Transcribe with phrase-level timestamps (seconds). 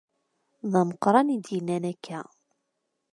[0.71, 2.19] D Meqqran i d-yennan akka.